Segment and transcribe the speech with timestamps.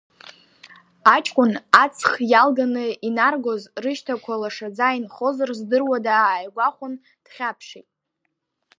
[1.15, 1.51] Аҷкәын
[1.83, 6.93] аҵх иалганы инаргоз рышьҭақәа лашаӡа инхозар здыруада ааигәахәын,
[7.25, 7.87] дхьаԥшит.